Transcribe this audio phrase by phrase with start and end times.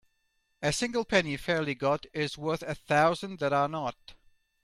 [0.63, 4.15] A single penny fairly got is worth a thousand that are not.